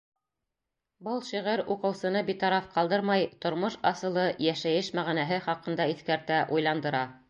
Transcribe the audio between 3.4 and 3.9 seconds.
тормош